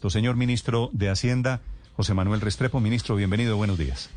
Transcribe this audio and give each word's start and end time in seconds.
esto. 0.00 0.08
Señor 0.08 0.36
ministro 0.36 0.88
de 0.94 1.10
Hacienda, 1.10 1.60
José 1.94 2.14
Manuel 2.14 2.40
Restrepo, 2.40 2.80
ministro, 2.80 3.16
bienvenido, 3.16 3.58
buenos 3.58 3.76
días. 3.76 4.10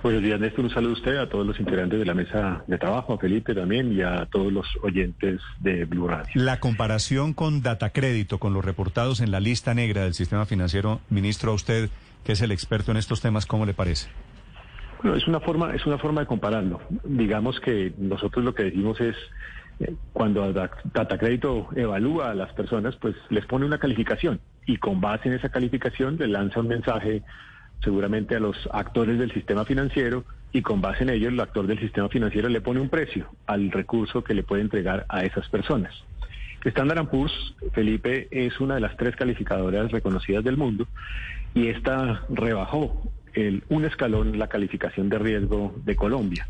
Buenos 0.00 0.22
días, 0.22 0.38
Néstor. 0.38 0.66
Un 0.66 0.70
saludo 0.70 0.90
a 0.90 0.94
usted, 0.94 1.16
a 1.16 1.28
todos 1.28 1.44
los 1.44 1.58
integrantes 1.58 1.98
de 1.98 2.04
la 2.04 2.14
mesa 2.14 2.62
de 2.68 2.78
trabajo, 2.78 3.14
a 3.14 3.18
Felipe 3.18 3.52
también 3.52 3.92
y 3.92 4.02
a 4.02 4.26
todos 4.26 4.52
los 4.52 4.66
oyentes 4.84 5.40
de 5.58 5.84
Blue 5.84 6.06
Radio. 6.06 6.30
La 6.34 6.60
comparación 6.60 7.34
con 7.34 7.60
Datacrédito, 7.60 8.38
con 8.38 8.54
los 8.54 8.64
reportados 8.64 9.20
en 9.20 9.32
la 9.32 9.40
lista 9.40 9.74
negra 9.74 10.04
del 10.04 10.14
sistema 10.14 10.46
financiero, 10.46 11.00
ministro, 11.10 11.50
a 11.50 11.54
usted, 11.54 11.90
que 12.22 12.30
es 12.30 12.40
el 12.40 12.52
experto 12.52 12.92
en 12.92 12.96
estos 12.96 13.20
temas, 13.20 13.46
¿cómo 13.46 13.66
le 13.66 13.74
parece? 13.74 14.08
Bueno, 15.02 15.16
es 15.16 15.26
una 15.26 15.40
forma, 15.40 15.74
es 15.74 15.84
una 15.86 15.98
forma 15.98 16.20
de 16.20 16.28
compararlo. 16.28 16.80
Digamos 17.02 17.58
que 17.58 17.92
nosotros 17.98 18.44
lo 18.44 18.54
que 18.54 18.62
decimos 18.62 19.00
es 19.00 19.16
eh, 19.80 19.92
cuando 20.12 20.52
Datacrédito 20.52 21.66
evalúa 21.74 22.30
a 22.30 22.34
las 22.34 22.52
personas, 22.52 22.94
pues 22.94 23.16
les 23.30 23.44
pone 23.46 23.66
una 23.66 23.78
calificación 23.78 24.38
y 24.66 24.76
con 24.78 25.00
base 25.00 25.28
en 25.28 25.34
esa 25.34 25.48
calificación 25.48 26.16
le 26.18 26.28
lanza 26.28 26.60
un 26.60 26.68
mensaje 26.68 27.22
seguramente 27.82 28.36
a 28.36 28.40
los 28.40 28.68
actores 28.72 29.18
del 29.18 29.32
sistema 29.32 29.64
financiero 29.64 30.24
y 30.52 30.62
con 30.62 30.80
base 30.80 31.04
en 31.04 31.10
ello 31.10 31.28
el 31.28 31.40
actor 31.40 31.66
del 31.66 31.78
sistema 31.78 32.08
financiero 32.08 32.48
le 32.48 32.60
pone 32.60 32.80
un 32.80 32.88
precio 32.88 33.28
al 33.46 33.70
recurso 33.70 34.24
que 34.24 34.34
le 34.34 34.42
puede 34.42 34.62
entregar 34.62 35.06
a 35.08 35.24
esas 35.24 35.48
personas. 35.48 35.94
Standard 36.64 37.08
Poor's, 37.08 37.54
Felipe, 37.72 38.26
es 38.30 38.58
una 38.58 38.74
de 38.74 38.80
las 38.80 38.96
tres 38.96 39.14
calificadoras 39.14 39.92
reconocidas 39.92 40.42
del 40.42 40.56
mundo 40.56 40.88
y 41.54 41.68
esta 41.68 42.22
rebajó 42.28 43.12
el, 43.34 43.62
un 43.68 43.84
escalón 43.84 44.38
la 44.38 44.48
calificación 44.48 45.08
de 45.08 45.18
riesgo 45.18 45.74
de 45.84 45.94
Colombia. 45.94 46.48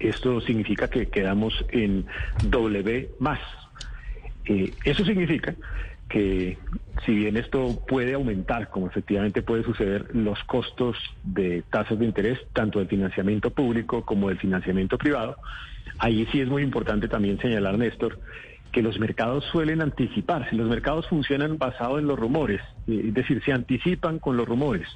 Esto 0.00 0.40
significa 0.40 0.88
que 0.88 1.08
quedamos 1.08 1.64
en 1.70 2.06
W 2.44 3.10
más. 3.20 3.40
Eh, 4.46 4.72
eso 4.84 5.04
significa 5.04 5.54
que 6.08 6.58
si 7.04 7.14
bien 7.14 7.36
esto 7.36 7.78
puede 7.86 8.14
aumentar, 8.14 8.70
como 8.70 8.86
efectivamente 8.86 9.42
puede 9.42 9.62
suceder, 9.64 10.14
los 10.14 10.42
costos 10.44 10.96
de 11.22 11.62
tasas 11.70 11.98
de 11.98 12.06
interés, 12.06 12.38
tanto 12.52 12.78
del 12.78 12.88
financiamiento 12.88 13.50
público 13.50 14.04
como 14.04 14.28
del 14.28 14.38
financiamiento 14.38 14.98
privado, 14.98 15.36
ahí 15.98 16.26
sí 16.32 16.40
es 16.40 16.48
muy 16.48 16.62
importante 16.62 17.08
también 17.08 17.38
señalar, 17.38 17.78
Néstor, 17.78 18.18
que 18.72 18.82
los 18.82 18.98
mercados 18.98 19.44
suelen 19.52 19.80
anticiparse. 19.80 20.54
Los 20.54 20.68
mercados 20.68 21.06
funcionan 21.08 21.58
basados 21.58 22.00
en 22.00 22.06
los 22.06 22.18
rumores, 22.18 22.60
eh, 22.86 23.04
es 23.08 23.14
decir, 23.14 23.42
se 23.44 23.52
anticipan 23.52 24.18
con 24.18 24.36
los 24.36 24.46
rumores. 24.46 24.88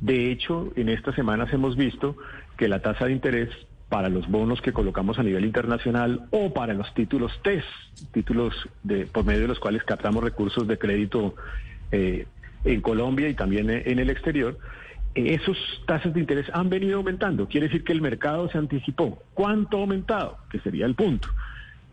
De 0.00 0.30
hecho, 0.30 0.72
en 0.76 0.88
estas 0.88 1.14
semanas 1.14 1.52
hemos 1.52 1.76
visto 1.76 2.16
que 2.56 2.68
la 2.68 2.80
tasa 2.80 3.06
de 3.06 3.12
interés 3.12 3.48
para 3.88 4.08
los 4.08 4.28
bonos 4.28 4.60
que 4.60 4.72
colocamos 4.72 5.18
a 5.18 5.22
nivel 5.22 5.44
internacional 5.44 6.26
o 6.30 6.52
para 6.52 6.74
los 6.74 6.92
títulos 6.94 7.32
TES, 7.42 7.64
títulos 8.12 8.54
de, 8.82 9.06
por 9.06 9.24
medio 9.24 9.42
de 9.42 9.48
los 9.48 9.60
cuales 9.60 9.84
captamos 9.84 10.24
recursos 10.24 10.66
de 10.66 10.78
crédito 10.78 11.34
eh, 11.92 12.26
en 12.64 12.80
Colombia 12.80 13.28
y 13.28 13.34
también 13.34 13.70
en 13.70 13.98
el 13.98 14.10
exterior, 14.10 14.58
esos 15.16 15.56
tasas 15.86 16.12
de 16.12 16.20
interés 16.20 16.46
han 16.52 16.68
venido 16.68 16.98
aumentando. 16.98 17.48
Quiere 17.48 17.68
decir 17.68 17.84
que 17.84 17.92
el 17.92 18.02
mercado 18.02 18.50
se 18.50 18.58
anticipó. 18.58 19.22
¿Cuánto 19.34 19.78
ha 19.78 19.80
aumentado? 19.80 20.38
Que 20.50 20.58
sería 20.60 20.84
el 20.84 20.94
punto. 20.94 21.28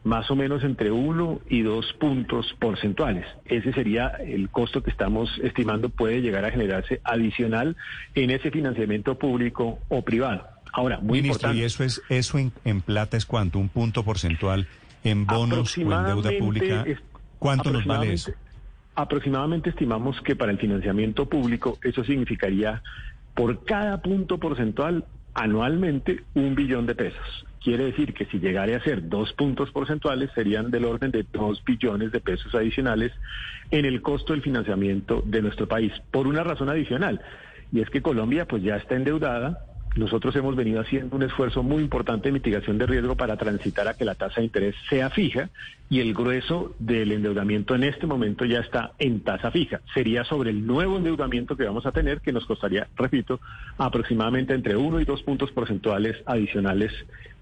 Más 0.03 0.29
o 0.29 0.35
menos 0.35 0.63
entre 0.65 0.91
uno 0.91 1.39
y 1.47 1.61
dos 1.61 1.93
puntos 1.93 2.53
porcentuales. 2.59 3.25
Ese 3.45 3.71
sería 3.71 4.07
el 4.07 4.49
costo 4.49 4.83
que 4.83 4.89
estamos 4.89 5.39
estimando 5.41 5.87
puede 5.87 6.21
llegar 6.21 6.43
a 6.43 6.51
generarse 6.51 6.99
adicional 7.05 7.77
en 8.13 8.31
ese 8.31 8.51
financiamiento 8.51 9.17
público 9.17 9.79
o 9.87 10.01
privado. 10.03 10.52
Ahora, 10.73 10.99
muy 10.99 11.19
importante. 11.19 11.57
¿y 11.57 11.63
eso 11.63 11.83
es 11.83 12.01
eso 12.09 12.39
en, 12.39 12.81
plata 12.81 13.15
es 13.15 13.25
cuánto? 13.25 13.59
¿Un 13.59 13.69
punto 13.69 14.03
porcentual 14.03 14.67
en 15.03 15.25
bonos 15.25 15.77
o 15.77 15.81
en 15.81 16.05
deuda 16.05 16.31
pública? 16.39 16.85
¿Cuánto 17.39 17.71
nos 17.71 17.85
vale 17.85 18.13
eso? 18.13 18.31
Aproximadamente 18.95 19.69
estimamos 19.69 20.19
que 20.21 20.35
para 20.35 20.51
el 20.51 20.57
financiamiento 20.57 21.27
público 21.27 21.77
eso 21.83 22.03
significaría 22.03 22.81
por 23.35 23.63
cada 23.63 24.01
punto 24.01 24.39
porcentual 24.39 25.05
anualmente 25.33 26.23
un 26.33 26.55
billón 26.55 26.85
de 26.85 26.95
pesos. 26.95 27.45
Quiere 27.63 27.85
decir 27.85 28.13
que 28.13 28.25
si 28.25 28.39
llegara 28.39 28.75
a 28.75 28.83
ser 28.83 29.07
dos 29.07 29.33
puntos 29.33 29.71
porcentuales 29.71 30.29
serían 30.35 30.69
del 30.69 30.85
orden 30.85 31.11
de 31.11 31.25
dos 31.31 31.63
billones 31.63 32.11
de 32.11 32.19
pesos 32.19 32.53
adicionales 32.53 33.13
en 33.71 33.85
el 33.85 34.01
costo 34.01 34.33
del 34.33 34.41
financiamiento 34.41 35.23
de 35.25 35.41
nuestro 35.41 35.67
país, 35.67 35.93
por 36.11 36.27
una 36.27 36.43
razón 36.43 36.69
adicional, 36.69 37.21
y 37.71 37.79
es 37.79 37.89
que 37.89 38.01
Colombia 38.01 38.45
pues 38.45 38.63
ya 38.63 38.75
está 38.75 38.95
endeudada, 38.95 39.65
nosotros 39.95 40.35
hemos 40.35 40.55
venido 40.55 40.81
haciendo 40.81 41.15
un 41.15 41.23
esfuerzo 41.23 41.63
muy 41.63 41.83
importante 41.83 42.29
de 42.29 42.33
mitigación 42.33 42.77
de 42.77 42.85
riesgo 42.85 43.15
para 43.15 43.37
transitar 43.37 43.87
a 43.87 43.93
que 43.93 44.05
la 44.05 44.15
tasa 44.15 44.41
de 44.41 44.45
interés 44.45 44.75
sea 44.89 45.09
fija 45.09 45.49
y 45.89 45.99
el 45.99 46.13
grueso 46.13 46.73
del 46.79 47.11
endeudamiento 47.11 47.75
en 47.75 47.83
este 47.83 48.07
momento 48.07 48.45
ya 48.45 48.59
está 48.59 48.93
en 48.97 49.21
tasa 49.21 49.51
fija. 49.51 49.81
Sería 49.93 50.23
sobre 50.23 50.49
el 50.49 50.65
nuevo 50.65 50.97
endeudamiento 50.97 51.55
que 51.55 51.65
vamos 51.65 51.85
a 51.85 51.91
tener, 51.91 52.21
que 52.21 52.31
nos 52.31 52.45
costaría, 52.45 52.87
repito, 52.95 53.39
aproximadamente 53.77 54.53
entre 54.53 54.75
uno 54.75 54.99
y 54.99 55.05
dos 55.05 55.21
puntos 55.21 55.51
porcentuales 55.51 56.17
adicionales 56.25 56.91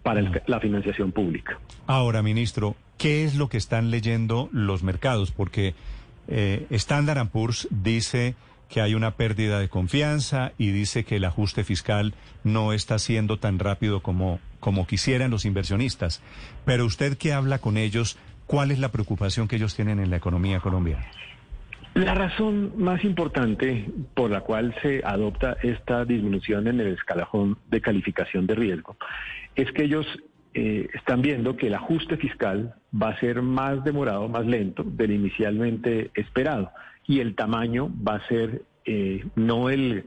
para 0.03 0.43
la 0.47 0.59
financiación 0.59 1.11
pública. 1.11 1.59
Ahora, 1.87 2.21
ministro, 2.21 2.75
¿qué 2.97 3.23
es 3.23 3.35
lo 3.35 3.49
que 3.49 3.57
están 3.57 3.91
leyendo 3.91 4.49
los 4.51 4.83
mercados? 4.83 5.31
Porque 5.31 5.75
eh, 6.27 6.65
Standard 6.71 7.29
Poor's 7.29 7.67
dice 7.69 8.35
que 8.71 8.81
hay 8.81 8.95
una 8.95 9.11
pérdida 9.11 9.59
de 9.59 9.67
confianza 9.67 10.53
y 10.57 10.71
dice 10.71 11.03
que 11.03 11.17
el 11.17 11.25
ajuste 11.25 11.63
fiscal 11.63 12.13
no 12.43 12.71
está 12.71 12.97
siendo 12.99 13.37
tan 13.37 13.59
rápido 13.59 13.99
como, 13.99 14.39
como 14.59 14.87
quisieran 14.87 15.29
los 15.29 15.45
inversionistas. 15.45 16.23
Pero 16.65 16.85
usted 16.85 17.17
que 17.17 17.33
habla 17.33 17.59
con 17.59 17.77
ellos, 17.77 18.17
¿cuál 18.47 18.71
es 18.71 18.79
la 18.79 18.89
preocupación 18.89 19.49
que 19.49 19.57
ellos 19.57 19.75
tienen 19.75 19.99
en 19.99 20.09
la 20.09 20.15
economía 20.15 20.61
colombiana? 20.61 21.05
La 21.95 22.15
razón 22.15 22.71
más 22.77 23.03
importante 23.03 23.85
por 24.13 24.31
la 24.31 24.39
cual 24.39 24.73
se 24.81 25.01
adopta 25.03 25.57
esta 25.61 26.05
disminución 26.05 26.65
en 26.67 26.79
el 26.79 26.93
escalafón 26.93 27.57
de 27.69 27.81
calificación 27.81 28.47
de 28.47 28.55
riesgo 28.55 28.95
es 29.55 29.69
que 29.73 29.83
ellos 29.83 30.07
eh, 30.53 30.87
están 30.93 31.21
viendo 31.21 31.57
que 31.57 31.67
el 31.67 31.73
ajuste 31.73 32.15
fiscal 32.15 32.73
va 32.95 33.09
a 33.09 33.19
ser 33.19 33.41
más 33.41 33.83
demorado, 33.83 34.29
más 34.29 34.45
lento 34.45 34.83
del 34.83 35.11
inicialmente 35.11 36.11
esperado 36.13 36.71
y 37.11 37.19
el 37.19 37.35
tamaño 37.35 37.89
va 38.07 38.15
a 38.15 38.27
ser 38.29 38.61
eh, 38.85 39.25
no 39.35 39.69
el, 39.69 40.05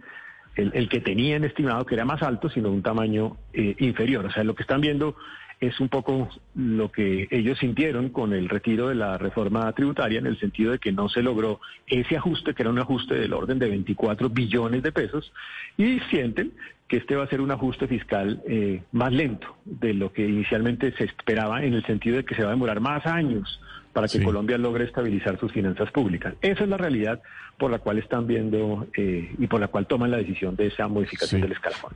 el, 0.56 0.88
que 0.88 1.00
tenían 1.00 1.44
estimado 1.44 1.84
que 1.84 1.97
era 1.97 2.06
más 2.06 2.22
alto, 2.22 2.48
sino 2.48 2.70
un 2.70 2.82
tamaño 2.82 3.37
eh, 3.53 3.76
inferior. 3.78 4.25
O 4.25 4.31
sea, 4.31 4.42
lo 4.42 4.54
que 4.54 4.62
están 4.62 4.81
viendo 4.81 5.15
es 5.60 5.78
un 5.81 5.91
poco 5.91 6.31
lo 6.54 6.91
que 6.91 7.28
ellos 7.31 7.59
sintieron 7.59 8.09
con 8.09 8.32
el 8.32 8.48
retiro 8.48 8.88
de 8.88 8.94
la 8.94 9.19
reforma 9.19 9.70
tributaria, 9.72 10.19
en 10.19 10.26
el 10.26 10.41
sentido 10.41 10.72
de 10.72 10.78
que 10.78 10.92
no 10.92 11.10
se 11.10 11.22
logró 11.22 11.60
ese 11.87 12.16
ajuste, 12.16 12.54
que 12.54 12.62
era 12.62 12.70
un 12.70 12.78
ajuste 12.78 13.15
del 13.15 13.34
orden 13.34 13.59
de 13.59 13.69
24 13.69 14.31
billones 14.31 14.82
de 14.82 14.91
pesos, 14.91 15.31
y 15.76 16.00
sienten 16.09 16.53
que 16.88 16.97
este 16.97 17.16
va 17.16 17.25
a 17.25 17.28
ser 17.28 17.42
un 17.42 17.50
ajuste 17.50 17.86
fiscal 17.86 18.42
eh, 18.48 18.82
más 18.92 19.12
lento 19.12 19.59
de 19.66 19.92
lo 19.92 20.10
que 20.10 20.26
inicialmente 20.26 20.92
se 20.92 21.04
esperaba, 21.04 21.62
en 21.62 21.75
el 21.75 21.84
sentido 21.84 22.16
de 22.16 22.25
que 22.25 22.34
se 22.34 22.42
va 22.42 22.48
a 22.48 22.53
demorar 22.53 22.81
más 22.81 23.04
años 23.04 23.60
para 23.94 24.09
que 24.09 24.22
Colombia 24.22 24.59
logre 24.59 24.84
estabilizar 24.84 25.38
sus 25.38 25.53
finanzas 25.53 25.91
públicas. 25.93 26.34
Esa 26.43 26.65
es 26.65 26.69
la 26.69 26.77
realidad 26.77 27.22
por 27.56 27.71
la 27.71 27.78
cual 27.78 27.99
están 27.99 28.27
viendo 28.27 28.88
eh, 28.97 29.32
y 29.38 29.47
por 29.47 29.60
la 29.60 29.69
cual 29.69 29.87
toman 29.87 30.10
la 30.10 30.16
decisión 30.16 30.56
de 30.56 30.66
esa 30.66 30.88
modificación 30.88 31.41
del 31.41 31.53
escalafón. 31.53 31.93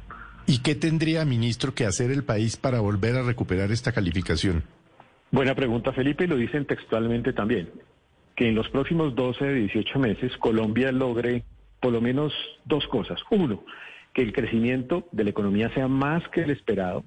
¿Y 0.46 0.60
qué 0.60 0.76
tendría, 0.76 1.24
ministro, 1.24 1.74
que 1.74 1.84
hacer 1.84 2.10
el 2.12 2.24
país 2.24 2.56
para 2.56 2.80
volver 2.80 3.16
a 3.16 3.22
recuperar 3.22 3.72
esta 3.72 3.92
calificación? 3.92 4.62
Buena 5.32 5.54
pregunta, 5.54 5.92
Felipe, 5.92 6.24
y 6.24 6.28
lo 6.28 6.36
dicen 6.36 6.64
textualmente 6.64 7.32
también, 7.32 7.68
que 8.34 8.48
en 8.48 8.54
los 8.54 8.68
próximos 8.70 9.14
12 9.14 9.44
de 9.44 9.54
18 9.54 9.98
meses 9.98 10.36
Colombia 10.38 10.92
logre 10.92 11.42
por 11.80 11.92
lo 11.92 12.00
menos 12.00 12.32
dos 12.64 12.86
cosas. 12.86 13.20
Uno, 13.30 13.64
que 14.14 14.22
el 14.22 14.32
crecimiento 14.32 15.06
de 15.10 15.24
la 15.24 15.30
economía 15.30 15.68
sea 15.74 15.88
más 15.88 16.26
que 16.28 16.42
el 16.42 16.50
esperado, 16.50 17.04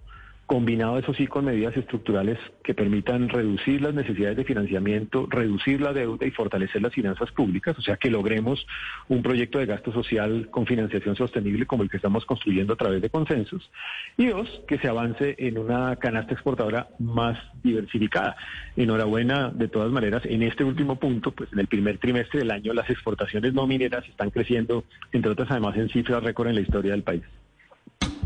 combinado 0.52 0.98
eso 0.98 1.14
sí 1.14 1.28
con 1.28 1.46
medidas 1.46 1.78
estructurales 1.78 2.38
que 2.62 2.74
permitan 2.74 3.30
reducir 3.30 3.82
las 3.82 3.94
necesidades 3.94 4.36
de 4.36 4.44
financiamiento, 4.44 5.26
reducir 5.30 5.80
la 5.80 5.94
deuda 5.94 6.26
y 6.26 6.32
fortalecer 6.32 6.82
las 6.82 6.94
finanzas 6.94 7.32
públicas, 7.32 7.80
o 7.80 7.82
sea 7.82 7.96
que 7.96 8.10
logremos 8.10 8.68
un 9.08 9.24
proyecto 9.24 9.60
de 9.60 9.66
gasto 9.66 9.94
social 9.94 10.50
con 10.52 10.66
financiación 10.66 11.16
sostenible 11.16 11.66
como 11.66 11.84
el 11.84 11.90
que 11.90 11.96
estamos 11.96 12.26
construyendo 12.26 12.74
a 12.74 12.76
través 12.76 13.02
de 13.02 13.10
consensos. 13.10 13.72
Y 14.18 14.26
dos, 14.26 14.62
que 14.68 14.78
se 14.78 14.90
avance 14.90 15.36
en 15.38 15.58
una 15.58 15.96
canasta 15.96 16.34
exportadora 16.34 16.90
más 17.00 17.38
diversificada. 17.64 18.36
Enhorabuena, 18.76 19.52
de 19.52 19.70
todas 19.70 19.90
maneras, 19.90 20.24
en 20.26 20.44
este 20.44 20.66
último 20.66 20.98
punto, 20.98 21.32
pues 21.32 21.54
en 21.54 21.60
el 21.60 21.68
primer 21.68 21.98
trimestre 21.98 22.40
del 22.40 22.52
año 22.52 22.74
las 22.74 22.90
exportaciones 22.90 23.54
no 23.54 23.68
mineras 23.68 24.06
están 24.06 24.32
creciendo, 24.32 24.84
entre 25.14 25.32
otras 25.32 25.50
además 25.50 25.78
en 25.78 25.88
cifras 25.88 26.22
récord 26.22 26.50
en 26.50 26.56
la 26.56 26.62
historia 26.62 26.92
del 26.92 27.04
país. 27.04 27.24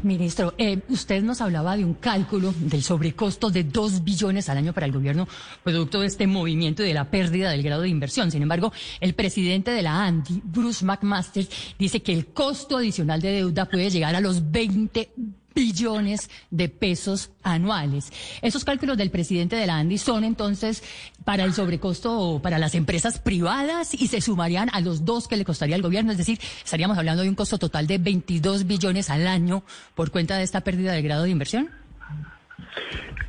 Ministro, 0.06 0.54
eh, 0.58 0.80
usted 0.90 1.24
nos 1.24 1.42
hablaba 1.42 1.76
de 1.76 1.84
un 1.84 1.96
cálculo 1.96 2.54
del 2.58 2.84
sobrecosto 2.84 3.50
de 3.50 3.64
2 3.64 4.04
billones 4.04 4.48
al 4.50 4.58
año 4.58 4.74
para 4.74 4.86
el 4.86 4.92
gobierno, 4.92 5.28
producto 5.64 6.02
de 6.02 6.08
este 6.08 6.28
movimiento 6.28 6.84
y 6.84 6.88
de 6.88 6.94
la 6.94 7.10
pérdida 7.10 7.50
del 7.50 7.64
grado 7.64 7.82
de 7.82 7.90
inversión. 7.90 8.32
Sin 8.32 8.42
embargo, 8.42 8.72
el 9.00 9.16
presidente 9.16 9.72
de 9.72 9.82
la 9.82 10.06
ANDI, 10.06 10.42
Bruce 10.44 10.86
McMaster, 10.86 11.48
dice 11.78 12.02
que 12.02 12.14
el 12.14 12.28
costo 12.28 12.78
adicional 12.78 13.22
de 13.22 13.32
deuda 13.32 13.66
puede 13.66 13.90
llegar 13.90 14.16
a 14.16 14.22
los 14.22 14.52
20 14.52 15.10
billones 15.56 16.30
de 16.52 16.70
pesos 16.70 17.32
anuales. 17.42 18.12
Esos 18.42 18.66
cálculos 18.66 18.98
del 18.98 19.10
presidente 19.10 19.56
de 19.56 19.66
la 19.66 19.78
ANDI 19.78 19.98
son 19.98 20.24
entonces 20.24 20.84
para 21.24 21.44
el 21.44 21.54
sobrecosto 21.54 22.40
para 22.44 22.60
las 22.60 22.76
empresas 22.76 23.18
privadas 23.20 23.94
y 23.94 24.08
se 24.08 24.22
sumarían 24.22 24.70
a 24.74 24.82
los 24.82 25.06
dos 25.06 25.28
que 25.28 25.38
le 25.38 25.46
costaría 25.46 25.76
al 25.76 25.82
gobierno, 25.82 26.12
es 26.12 26.18
decir, 26.18 26.38
estaríamos 26.64 26.98
hablando 26.98 27.24
de 27.24 27.30
un 27.30 27.36
costo 27.36 27.58
total 27.58 27.88
de 27.88 27.98
22 27.98 28.68
billones 28.68 29.10
al 29.10 29.26
año 29.28 29.64
por 29.96 30.12
cuenta 30.12 30.38
de 30.38 30.44
esta 30.44 30.62
pérdida 30.62 30.92
de 30.92 31.02
grado 31.02 31.24
de 31.24 31.30
inversión. 31.30 31.70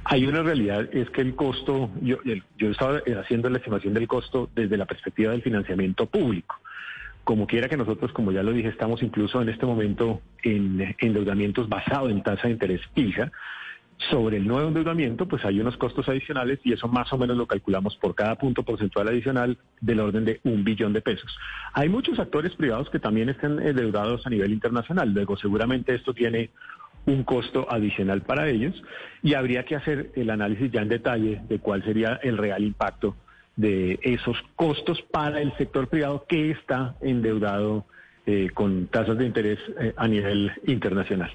Hay 0.04 0.24
una 0.24 0.42
realidad, 0.42 0.88
es 0.92 1.10
que 1.10 1.20
el 1.20 1.34
costo, 1.34 1.90
yo, 2.00 2.18
yo 2.24 2.70
estaba 2.70 3.00
haciendo 3.20 3.50
la 3.50 3.58
estimación 3.58 3.92
del 3.94 4.06
costo 4.06 4.48
desde 4.54 4.76
la 4.76 4.86
perspectiva 4.86 5.32
del 5.32 5.42
financiamiento 5.42 6.06
público. 6.06 6.56
Como 7.26 7.48
quiera 7.48 7.68
que 7.68 7.76
nosotros, 7.76 8.12
como 8.12 8.30
ya 8.30 8.44
lo 8.44 8.52
dije, 8.52 8.68
estamos 8.68 9.02
incluso 9.02 9.42
en 9.42 9.48
este 9.48 9.66
momento 9.66 10.20
en 10.44 10.94
endeudamientos 11.00 11.68
basados 11.68 12.12
en 12.12 12.22
tasa 12.22 12.46
de 12.46 12.52
interés 12.52 12.80
fija. 12.94 13.32
Sobre 14.10 14.36
el 14.36 14.46
nuevo 14.46 14.68
endeudamiento, 14.68 15.26
pues 15.26 15.44
hay 15.44 15.58
unos 15.58 15.76
costos 15.76 16.08
adicionales 16.08 16.60
y 16.62 16.72
eso 16.72 16.86
más 16.86 17.12
o 17.12 17.18
menos 17.18 17.36
lo 17.36 17.48
calculamos 17.48 17.96
por 17.96 18.14
cada 18.14 18.36
punto 18.36 18.62
porcentual 18.62 19.08
adicional 19.08 19.58
del 19.80 19.98
orden 19.98 20.24
de 20.24 20.38
un 20.44 20.62
billón 20.62 20.92
de 20.92 21.00
pesos. 21.00 21.36
Hay 21.72 21.88
muchos 21.88 22.16
actores 22.20 22.54
privados 22.54 22.90
que 22.90 23.00
también 23.00 23.28
están 23.28 23.58
endeudados 23.58 24.24
a 24.24 24.30
nivel 24.30 24.52
internacional. 24.52 25.12
Luego, 25.12 25.36
seguramente 25.36 25.96
esto 25.96 26.14
tiene 26.14 26.50
un 27.06 27.24
costo 27.24 27.66
adicional 27.68 28.22
para 28.22 28.48
ellos 28.48 28.80
y 29.24 29.34
habría 29.34 29.64
que 29.64 29.74
hacer 29.74 30.12
el 30.14 30.30
análisis 30.30 30.70
ya 30.70 30.82
en 30.82 30.90
detalle 30.90 31.40
de 31.48 31.58
cuál 31.58 31.82
sería 31.82 32.20
el 32.22 32.38
real 32.38 32.62
impacto 32.62 33.16
de 33.56 33.98
esos 34.02 34.36
costos 34.54 35.02
para 35.10 35.40
el 35.40 35.56
sector 35.56 35.88
privado 35.88 36.24
que 36.28 36.50
está 36.50 36.94
endeudado 37.00 37.86
eh, 38.26 38.50
con 38.52 38.86
tasas 38.86 39.18
de 39.18 39.26
interés 39.26 39.58
eh, 39.80 39.94
a 39.96 40.06
nivel 40.06 40.52
internacional. 40.66 41.32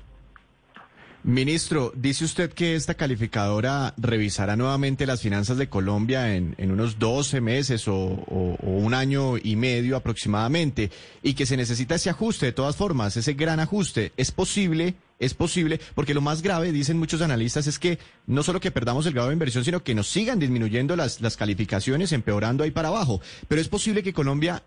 Ministro, 1.24 1.94
dice 1.96 2.26
usted 2.26 2.52
que 2.52 2.74
esta 2.74 2.96
calificadora 2.96 3.94
revisará 3.98 4.56
nuevamente 4.56 5.06
las 5.06 5.22
finanzas 5.22 5.58
de 5.58 5.70
Colombia 5.70 6.36
en, 6.36 6.56
unos 6.60 6.98
12 6.98 7.42
meses 7.42 7.88
o, 7.88 8.26
un 8.64 8.94
año 8.96 9.38
y 9.38 9.56
medio 9.56 9.98
aproximadamente 9.98 10.90
y 11.22 11.36
que 11.36 11.46
se 11.46 11.58
necesita 11.58 11.94
ese 11.94 12.10
ajuste 12.10 12.48
de 12.48 12.54
todas 12.54 12.76
formas, 12.76 13.18
ese 13.18 13.34
gran 13.34 13.60
ajuste. 13.60 14.14
¿Es 14.18 14.32
posible? 14.32 14.96
Es 15.22 15.34
posible, 15.34 15.80
porque 15.96 16.14
lo 16.14 16.20
más 16.20 16.42
grave, 16.42 16.74
dicen 16.74 17.00
muchos 17.00 17.22
analistas, 17.22 17.68
es 17.68 17.80
que 17.80 17.98
no 18.28 18.44
solo 18.44 18.60
que 18.60 18.72
perdamos 18.72 19.06
el 19.06 19.14
grado 19.14 19.30
de 19.30 19.34
inversión, 19.34 19.64
sino 19.64 19.84
que 19.84 19.96
nos 19.96 20.08
sigan 20.08 20.40
disminuyendo 20.40 20.98
las, 20.98 21.22
las 21.22 21.38
calificaciones, 21.38 22.12
empeorando 22.12 22.66
ahí 22.66 22.72
para 22.72 22.90
abajo. 22.90 23.22
Pero 23.48 23.62
es 23.62 23.70
posible 23.70 24.04
que 24.04 24.12
Colombia 24.12 24.64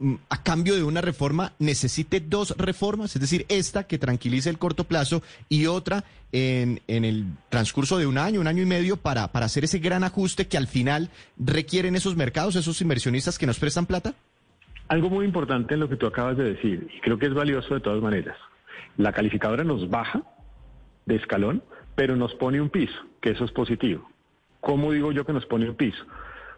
Mm, 0.00 0.14
a 0.28 0.42
cambio 0.42 0.74
de 0.74 0.82
una 0.82 1.00
reforma 1.00 1.52
necesite 1.60 2.18
dos 2.18 2.56
reformas, 2.58 3.14
es 3.14 3.20
decir, 3.20 3.46
esta 3.48 3.84
que 3.84 3.96
tranquilice 3.96 4.50
el 4.50 4.58
corto 4.58 4.84
plazo 4.84 5.22
y 5.48 5.66
otra 5.66 6.02
en, 6.32 6.80
en 6.88 7.04
el 7.04 7.26
transcurso 7.48 7.96
de 7.96 8.06
un 8.06 8.18
año, 8.18 8.40
un 8.40 8.48
año 8.48 8.64
y 8.64 8.66
medio 8.66 8.96
para, 8.96 9.28
para 9.28 9.46
hacer 9.46 9.62
ese 9.62 9.78
gran 9.78 10.02
ajuste 10.02 10.48
que 10.48 10.56
al 10.56 10.66
final 10.66 11.10
requieren 11.38 11.94
esos 11.94 12.16
mercados, 12.16 12.56
esos 12.56 12.80
inversionistas 12.80 13.38
que 13.38 13.46
nos 13.46 13.60
prestan 13.60 13.86
plata? 13.86 14.14
Algo 14.88 15.10
muy 15.10 15.24
importante 15.24 15.74
en 15.74 15.80
lo 15.80 15.88
que 15.88 15.96
tú 15.96 16.06
acabas 16.06 16.36
de 16.36 16.54
decir, 16.54 16.88
y 16.92 17.00
creo 17.00 17.16
que 17.16 17.26
es 17.26 17.34
valioso 17.34 17.74
de 17.74 17.80
todas 17.80 18.02
maneras. 18.02 18.36
La 18.96 19.12
calificadora 19.12 19.64
nos 19.64 19.88
baja 19.90 20.22
de 21.06 21.16
escalón, 21.16 21.62
pero 21.94 22.16
nos 22.16 22.34
pone 22.34 22.60
un 22.60 22.70
piso, 22.70 22.98
que 23.20 23.30
eso 23.30 23.44
es 23.44 23.52
positivo. 23.52 24.08
¿Cómo 24.60 24.92
digo 24.92 25.12
yo 25.12 25.24
que 25.24 25.32
nos 25.32 25.46
pone 25.46 25.68
un 25.68 25.76
piso? 25.76 26.04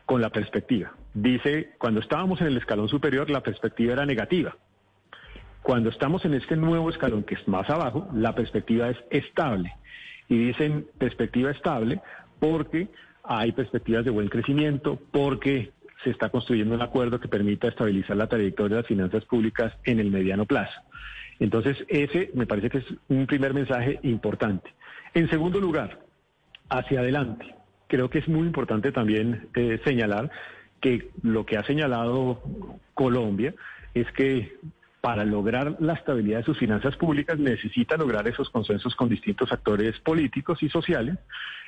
Con 0.04 0.20
la 0.20 0.30
perspectiva 0.30 0.92
dice, 1.16 1.70
cuando 1.78 2.00
estábamos 2.00 2.40
en 2.40 2.48
el 2.48 2.56
escalón 2.58 2.88
superior, 2.88 3.30
la 3.30 3.42
perspectiva 3.42 3.94
era 3.94 4.06
negativa. 4.06 4.56
Cuando 5.62 5.88
estamos 5.88 6.24
en 6.24 6.34
este 6.34 6.56
nuevo 6.56 6.90
escalón, 6.90 7.24
que 7.24 7.34
es 7.34 7.48
más 7.48 7.68
abajo, 7.70 8.08
la 8.12 8.34
perspectiva 8.34 8.90
es 8.90 8.98
estable. 9.10 9.72
Y 10.28 10.36
dicen 10.38 10.86
perspectiva 10.98 11.50
estable 11.50 12.00
porque 12.38 12.88
hay 13.24 13.52
perspectivas 13.52 14.04
de 14.04 14.10
buen 14.10 14.28
crecimiento, 14.28 15.00
porque 15.10 15.72
se 16.04 16.10
está 16.10 16.28
construyendo 16.28 16.74
un 16.74 16.82
acuerdo 16.82 17.18
que 17.18 17.28
permita 17.28 17.68
estabilizar 17.68 18.16
la 18.16 18.28
trayectoria 18.28 18.76
de 18.76 18.82
las 18.82 18.88
finanzas 18.88 19.24
públicas 19.24 19.72
en 19.84 19.98
el 19.98 20.10
mediano 20.10 20.44
plazo. 20.44 20.78
Entonces, 21.38 21.76
ese 21.88 22.30
me 22.34 22.46
parece 22.46 22.70
que 22.70 22.78
es 22.78 22.86
un 23.08 23.26
primer 23.26 23.54
mensaje 23.54 23.98
importante. 24.02 24.72
En 25.14 25.28
segundo 25.28 25.60
lugar, 25.60 26.00
hacia 26.68 27.00
adelante. 27.00 27.54
Creo 27.88 28.10
que 28.10 28.18
es 28.18 28.28
muy 28.28 28.46
importante 28.46 28.92
también 28.92 29.48
eh, 29.54 29.80
señalar 29.84 30.30
que 30.80 31.10
lo 31.22 31.46
que 31.46 31.56
ha 31.56 31.64
señalado 31.64 32.42
Colombia 32.94 33.54
es 33.94 34.10
que 34.12 34.56
para 35.00 35.24
lograr 35.24 35.76
la 35.78 35.94
estabilidad 35.94 36.38
de 36.38 36.44
sus 36.44 36.58
finanzas 36.58 36.96
públicas 36.96 37.38
necesita 37.38 37.96
lograr 37.96 38.26
esos 38.26 38.50
consensos 38.50 38.96
con 38.96 39.08
distintos 39.08 39.52
actores 39.52 39.98
políticos 40.00 40.62
y 40.62 40.68
sociales 40.68 41.16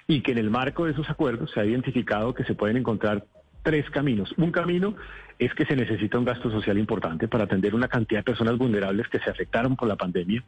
y 0.08 0.22
que 0.22 0.32
en 0.32 0.38
el 0.38 0.50
marco 0.50 0.86
de 0.86 0.92
esos 0.92 1.08
acuerdos 1.08 1.52
se 1.52 1.60
ha 1.60 1.64
identificado 1.64 2.34
que 2.34 2.44
se 2.44 2.54
pueden 2.54 2.78
encontrar 2.78 3.24
tres 3.68 3.90
caminos. 3.90 4.32
Un 4.38 4.50
camino 4.50 4.94
es 5.38 5.52
que 5.52 5.66
se 5.66 5.76
necesita 5.76 6.18
un 6.18 6.24
gasto 6.24 6.50
social 6.50 6.78
importante 6.78 7.28
para 7.28 7.44
atender 7.44 7.74
una 7.74 7.86
cantidad 7.86 8.20
de 8.20 8.24
personas 8.24 8.56
vulnerables 8.56 9.08
que 9.08 9.18
se 9.18 9.28
afectaron 9.28 9.76
por 9.76 9.86
la 9.88 9.96
pandemia. 9.96 10.42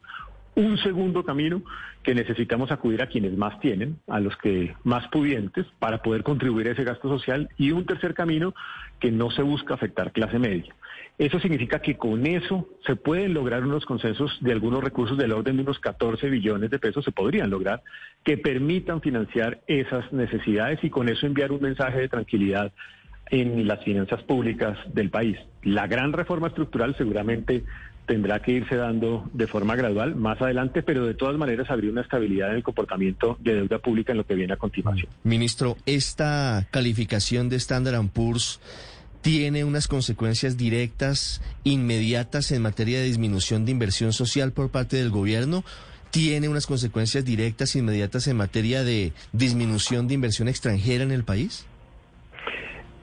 Un 0.55 0.79
segundo 0.79 1.23
camino 1.23 1.63
que 2.03 2.15
necesitamos 2.15 2.73
acudir 2.73 3.03
a 3.03 3.09
quienes 3.09 3.37
más 3.37 3.61
tienen, 3.61 3.99
a 4.09 4.21
los 4.21 4.35
que 4.39 4.75
más 4.85 5.07
pudientes, 5.09 5.67
para 5.79 6.01
poder 6.01 6.23
contribuir 6.23 6.69
a 6.69 6.73
ese 6.73 6.83
gasto 6.83 7.11
social. 7.11 7.51
Y 7.59 7.73
un 7.73 7.85
tercer 7.85 8.15
camino 8.15 8.55
que 8.99 9.11
no 9.11 9.31
se 9.31 9.43
busca 9.43 9.75
afectar 9.75 10.13
clase 10.13 10.39
media. 10.39 10.75
Eso 11.19 11.39
significa 11.41 11.81
que 11.81 11.99
con 11.99 12.27
eso 12.27 12.71
se 12.87 12.97
pueden 12.97 13.35
lograr 13.35 13.65
unos 13.65 13.85
consensos 13.85 14.39
de 14.41 14.53
algunos 14.53 14.83
recursos 14.83 15.19
del 15.19 15.33
orden 15.33 15.57
de 15.57 15.63
unos 15.63 15.79
14 15.79 16.31
billones 16.31 16.71
de 16.71 16.79
pesos, 16.79 17.05
se 17.05 17.13
podrían 17.13 17.51
lograr, 17.51 17.83
que 18.25 18.39
permitan 18.39 19.03
financiar 19.03 19.61
esas 19.67 20.11
necesidades 20.15 20.83
y 20.83 20.89
con 20.89 21.11
eso 21.11 21.27
enviar 21.27 21.53
un 21.53 21.61
mensaje 21.61 22.01
de 22.01 22.09
tranquilidad 22.09 22.73
en 23.31 23.67
las 23.67 23.83
finanzas 23.85 24.23
públicas 24.23 24.77
del 24.93 25.11
país. 25.11 25.39
La 25.63 25.87
gran 25.87 26.13
reforma 26.13 26.49
estructural 26.49 26.97
seguramente 26.97 27.65
tendrá 28.07 28.43
que 28.43 28.53
irse 28.53 28.75
dando 28.75 29.31
de 29.33 29.47
forma 29.47 29.77
gradual 29.77 30.17
más 30.17 30.41
adelante, 30.43 30.83
pero 30.83 31.07
de 31.07 31.15
todas 31.15 31.37
maneras 31.37 31.71
habría 31.71 31.93
una 31.93 32.01
estabilidad 32.01 32.51
en 32.51 32.57
el 32.57 32.63
comportamiento 32.65 33.37
de 33.41 33.55
deuda 33.55 33.79
pública 33.79 34.13
en 34.13 34.19
lo 34.19 34.27
que 34.27 34.35
viene 34.35 34.53
a 34.53 34.57
continuación. 34.57 35.09
Ministro, 35.23 35.77
esta 35.87 36.67
calificación 36.73 37.49
de 37.49 37.57
Standard 37.57 38.05
Poor's 38.09 38.61
tiene 39.21 39.65
unas 39.65 39.87
consecuencias 39.87 40.57
directas, 40.57 41.41
inmediatas 41.63 42.51
en 42.51 42.63
materia 42.63 42.99
de 42.99 43.05
disminución 43.05 43.65
de 43.65 43.73
inversión 43.73 44.13
social 44.13 44.53
por 44.53 44.71
parte 44.71 44.97
del 44.97 45.11
gobierno 45.11 45.63
tiene 46.11 46.49
unas 46.49 46.67
consecuencias 46.67 47.25
directas, 47.25 47.77
inmediatas 47.77 48.27
en 48.27 48.37
materia 48.37 48.83
de 48.83 49.13
disminución 49.33 50.09
de 50.09 50.15
inversión 50.15 50.49
extranjera 50.49 51.05
en 51.05 51.13
el 51.13 51.25
país? 51.25 51.67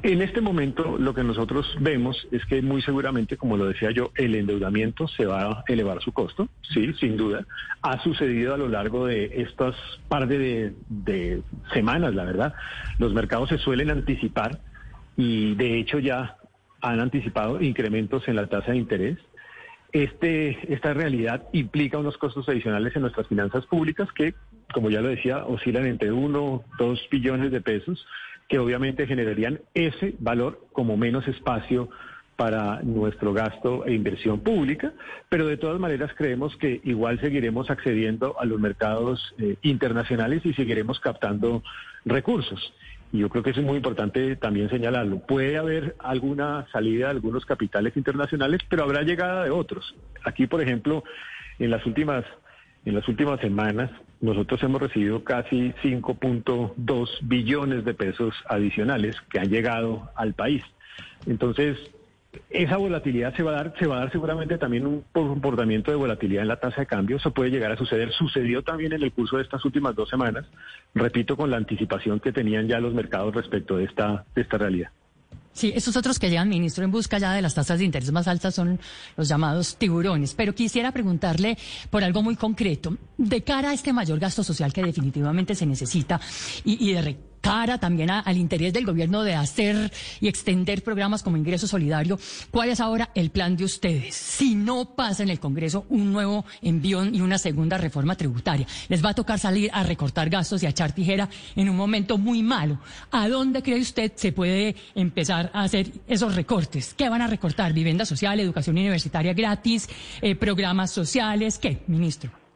En 0.08 0.22
este 0.22 0.40
momento 0.40 0.98
lo 0.98 1.14
que 1.14 1.22
nosotros 1.22 1.76
vemos 1.82 2.30
es 2.32 2.46
que 2.46 2.62
muy 2.62 2.82
seguramente, 2.82 3.36
como 3.36 3.58
lo 3.58 3.66
decía 3.66 3.92
yo, 3.92 4.12
el 4.16 4.36
endeudamiento 4.36 5.06
se 5.10 5.26
va 5.26 5.42
a 5.42 5.64
elevar 5.68 6.02
su 6.02 6.14
costo, 6.14 6.48
sí, 6.62 6.94
sin 6.94 7.18
duda. 7.18 7.46
Ha 7.82 8.02
sucedido 8.02 8.54
a 8.54 8.58
lo 8.58 8.70
largo 8.70 9.06
de 9.06 9.42
estas 9.42 9.76
par 10.08 10.30
de, 10.30 11.42
semanas, 11.74 12.16
la 12.16 12.24
verdad. 12.24 12.54
Los 13.00 13.14
mercados 13.14 13.50
se 13.50 13.58
suelen 13.58 13.90
anticipar 13.90 14.62
y 15.18 15.56
de 15.56 15.78
hecho 15.78 16.00
ya 16.00 16.38
han 16.80 17.02
anticipado 17.02 17.62
incrementos 17.62 18.30
en 18.30 18.38
la 18.38 18.48
tasa 18.48 18.72
de 18.72 18.78
interés. 18.78 19.18
Este, 19.92 20.74
esta 20.74 20.94
realidad 20.94 21.44
implica 21.52 21.98
unos 21.98 22.18
costos 22.18 22.48
adicionales 22.48 22.96
en 22.96 23.02
nuestras 23.02 23.28
finanzas 23.28 23.66
públicas 23.66 24.08
que, 24.14 24.36
como 24.74 24.90
ya 24.90 25.02
lo 25.02 25.10
decía, 25.10 25.46
oscilan 25.46 25.86
entre 25.86 26.14
1, 26.14 26.64
2 26.80 27.08
billones 27.12 27.52
de 27.52 27.60
pesos 27.60 28.08
que 28.48 28.60
obviamente 28.60 29.08
generarían 29.08 29.60
ese 29.74 30.16
valor 30.20 30.62
como 30.72 30.98
menos 30.98 31.28
espacio 31.28 31.90
para 32.38 32.82
nuestro 32.84 33.34
gasto 33.34 33.84
e 33.86 33.94
inversión 33.94 34.42
pública, 34.42 34.94
pero 35.28 35.48
de 35.48 35.58
todas 35.58 35.80
maneras 35.80 36.12
creemos 36.16 36.56
que 36.58 36.80
igual 36.84 37.20
seguiremos 37.20 37.70
accediendo 37.72 38.40
a 38.40 38.46
los 38.46 38.60
mercados 38.60 39.34
eh, 39.40 39.56
internacionales 39.64 40.46
y 40.46 40.54
seguiremos 40.54 41.00
captando 41.00 41.64
recursos. 42.06 42.74
Y 43.12 43.20
yo 43.20 43.30
creo 43.30 43.42
que 43.42 43.50
eso 43.50 43.62
es 43.62 43.66
muy 43.66 43.78
importante 43.78 44.36
también 44.36 44.70
señalarlo. 44.70 45.20
Puede 45.20 45.58
haber 45.58 45.96
alguna 46.00 46.68
salida 46.72 47.06
de 47.06 47.12
algunos 47.12 47.46
capitales 47.46 47.98
internacionales, 47.98 48.62
pero 48.70 48.84
habrá 48.84 49.02
llegada 49.02 49.46
de 49.46 49.50
otros. 49.50 49.96
Aquí, 50.24 50.46
por 50.46 50.62
ejemplo, 50.62 51.04
en 51.58 51.72
las 51.72 51.86
últimas 51.86 52.24
en 52.86 52.96
las 52.96 53.08
últimas 53.10 53.40
semanas 53.42 53.92
nosotros 54.22 54.62
hemos 54.64 54.82
recibido 54.82 55.24
casi 55.24 55.74
5.2 55.84 57.10
billones 57.22 57.86
de 57.86 57.94
pesos 57.94 58.34
adicionales 58.50 59.16
que 59.30 59.40
han 59.40 59.50
llegado 59.50 60.10
al 60.16 60.34
país. 60.34 60.64
Entonces, 61.26 61.78
esa 62.50 62.78
volatilidad 62.78 63.36
se 63.36 63.44
va 63.44 63.52
a 63.52 63.56
dar, 63.56 63.74
se 63.78 63.88
va 63.88 63.98
a 63.98 64.00
dar 64.00 64.12
seguramente 64.12 64.58
también 64.58 64.86
un 64.86 65.04
comportamiento 65.12 65.92
de 65.92 65.98
volatilidad 65.98 66.44
en 66.44 66.48
la 66.48 66.60
tasa 66.60 66.82
de 66.82 66.88
cambio. 66.88 67.18
Eso 67.18 67.32
puede 67.32 67.52
llegar 67.52 67.72
a 67.72 67.78
suceder. 67.78 68.12
Sucedió 68.12 68.64
también 68.64 68.94
en 68.94 69.04
el 69.04 69.12
curso 69.12 69.38
de 69.38 69.44
estas 69.44 69.64
últimas 69.66 69.96
dos 69.96 70.10
semanas. 70.10 70.46
Repito, 70.94 71.36
con 71.36 71.52
la 71.52 71.58
anticipación 71.58 72.20
que 72.20 72.32
tenían 72.32 72.68
ya 72.68 72.80
los 72.80 72.94
mercados 72.94 73.34
respecto 73.36 73.78
de 73.78 73.86
esta, 73.86 74.26
de 74.36 74.42
esta 74.42 74.58
realidad. 74.58 74.92
Sí, 75.58 75.74
esos 75.76 75.96
otros 75.98 76.20
que 76.20 76.30
llegan, 76.30 76.50
ministro, 76.50 76.86
en 76.86 76.92
busca 76.92 77.18
ya 77.18 77.34
de 77.34 77.42
las 77.42 77.56
tasas 77.56 77.80
de 77.80 77.86
interés 77.86 78.12
más 78.12 78.28
altas 78.28 78.54
son 78.54 78.80
los 79.16 79.28
llamados 79.28 79.76
tiburones. 79.76 80.36
Pero 80.36 80.54
quisiera 80.54 80.92
preguntarle 80.92 81.58
por 81.90 82.04
algo 82.04 82.22
muy 82.22 82.36
concreto. 82.36 82.96
De 83.18 83.42
cara 83.42 83.72
a 83.72 83.74
este 83.74 83.92
mayor 83.92 84.20
gasto 84.20 84.44
social 84.44 84.72
que 84.72 84.84
definitivamente 84.84 85.56
se 85.56 85.66
necesita 85.66 86.22
y, 86.64 86.88
y 86.88 86.94
de 86.94 87.18
cara 87.42 87.78
también 87.78 88.10
al 88.10 88.38
interés 88.38 88.74
del 88.74 88.86
gobierno 88.86 89.24
de 89.24 89.36
hacer 89.36 89.92
y 90.20 90.28
extender 90.28 90.84
programas 90.84 91.24
como 91.24 91.38
ingreso 91.38 91.68
solidario. 91.68 92.20
¿Cuál 92.52 92.70
es 92.70 92.80
ahora 92.80 93.10
el 93.16 93.30
plan 93.30 93.56
de 93.56 93.66
ustedes? 93.66 94.16
Si 94.16 94.56
no 94.56 94.96
pasa 94.96 95.24
en 95.24 95.30
el 95.30 95.40
Congreso 95.40 95.86
un 95.90 96.12
nuevo 96.12 96.46
envión 96.62 97.14
y 97.14 97.22
una 97.22 97.38
segunda 97.38 97.78
reforma 97.78 98.16
tributaria, 98.16 98.68
les 98.90 99.04
va 99.04 99.10
a 99.10 99.14
tocar 99.16 99.40
salir 99.40 99.70
a 99.74 99.84
recortar 99.84 100.30
gastos 100.30 100.64
y 100.64 100.66
a 100.66 100.70
echar 100.70 100.94
tijera 100.94 101.30
en 101.56 101.70
un 101.70 101.76
momento 101.76 102.18
muy 102.18 102.44
malo. 102.44 102.80
¿A 103.12 103.28
dónde 103.28 103.62
cree 103.62 103.80
usted 103.80 104.12
se 104.16 104.32
puede 104.32 104.76
empezar 104.96 105.52
a 105.54 105.64
hacer 105.64 105.92
esos 106.08 106.36
recortes? 106.36 106.94
¿Qué 106.94 107.10
van 107.10 107.22
a 107.22 107.28
recortar? 107.28 107.74
¿Vivienda 107.74 108.06
social, 108.06 108.40
educación 108.40 108.78
universitaria 108.78 109.34
gratis, 109.34 109.90
eh, 110.22 110.36
programas 110.36 110.92
sociales? 110.92 111.58
¿Qué, 111.58 111.84
ministro? 111.88 112.47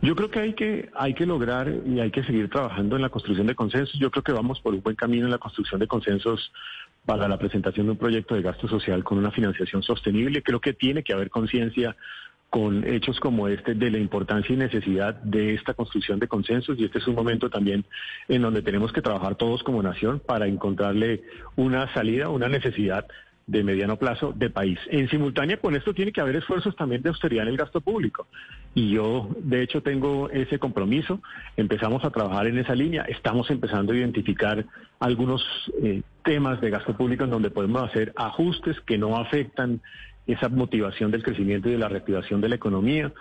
Yo 0.00 0.14
creo 0.14 0.30
que 0.30 0.38
hay 0.38 0.52
que 0.54 0.90
hay 0.94 1.14
que 1.14 1.26
lograr 1.26 1.72
y 1.84 1.98
hay 1.98 2.10
que 2.12 2.22
seguir 2.22 2.48
trabajando 2.48 2.94
en 2.96 3.02
la 3.02 3.08
construcción 3.08 3.48
de 3.48 3.56
consensos. 3.56 3.98
Yo 3.98 4.10
creo 4.10 4.22
que 4.22 4.32
vamos 4.32 4.60
por 4.60 4.72
un 4.72 4.80
buen 4.80 4.94
camino 4.94 5.24
en 5.24 5.32
la 5.32 5.38
construcción 5.38 5.80
de 5.80 5.88
consensos 5.88 6.52
para 7.04 7.26
la 7.26 7.36
presentación 7.36 7.86
de 7.86 7.92
un 7.92 7.98
proyecto 7.98 8.36
de 8.36 8.42
gasto 8.42 8.68
social 8.68 9.02
con 9.02 9.18
una 9.18 9.32
financiación 9.32 9.82
sostenible. 9.82 10.42
Creo 10.42 10.60
que 10.60 10.72
tiene 10.72 11.02
que 11.02 11.12
haber 11.12 11.30
conciencia 11.30 11.96
con 12.50 12.86
hechos 12.86 13.18
como 13.20 13.48
este 13.48 13.74
de 13.74 13.90
la 13.90 13.98
importancia 13.98 14.54
y 14.54 14.56
necesidad 14.56 15.14
de 15.16 15.54
esta 15.54 15.74
construcción 15.74 16.18
de 16.18 16.28
consensos 16.28 16.78
y 16.78 16.84
este 16.84 16.98
es 16.98 17.06
un 17.06 17.14
momento 17.14 17.50
también 17.50 17.84
en 18.28 18.40
donde 18.40 18.62
tenemos 18.62 18.92
que 18.92 19.02
trabajar 19.02 19.34
todos 19.34 19.62
como 19.62 19.82
nación 19.82 20.22
para 20.24 20.46
encontrarle 20.46 21.22
una 21.56 21.92
salida, 21.92 22.30
una 22.30 22.48
necesidad 22.48 23.06
de 23.48 23.64
mediano 23.64 23.96
plazo 23.96 24.32
de 24.36 24.50
país. 24.50 24.78
En 24.90 25.08
simultánea 25.08 25.56
con 25.56 25.74
esto 25.74 25.94
tiene 25.94 26.12
que 26.12 26.20
haber 26.20 26.36
esfuerzos 26.36 26.76
también 26.76 27.02
de 27.02 27.08
austeridad 27.08 27.44
en 27.44 27.48
el 27.48 27.56
gasto 27.56 27.80
público. 27.80 28.28
Y 28.74 28.90
yo, 28.90 29.30
de 29.38 29.62
hecho, 29.62 29.82
tengo 29.82 30.28
ese 30.28 30.58
compromiso. 30.58 31.20
Empezamos 31.56 32.04
a 32.04 32.10
trabajar 32.10 32.46
en 32.46 32.58
esa 32.58 32.74
línea. 32.74 33.02
Estamos 33.08 33.50
empezando 33.50 33.92
a 33.92 33.96
identificar 33.96 34.66
algunos 35.00 35.42
eh, 35.82 36.02
temas 36.22 36.60
de 36.60 36.68
gasto 36.68 36.94
público 36.94 37.24
en 37.24 37.30
donde 37.30 37.50
podemos 37.50 37.82
hacer 37.82 38.12
ajustes 38.16 38.78
que 38.82 38.98
no 38.98 39.16
afectan 39.16 39.80
esa 40.26 40.50
motivación 40.50 41.10
del 41.10 41.22
crecimiento 41.22 41.70
y 41.70 41.72
de 41.72 41.78
la 41.78 41.88
reactivación 41.88 42.42
de 42.42 42.50
la 42.50 42.56
economía. 42.56 43.12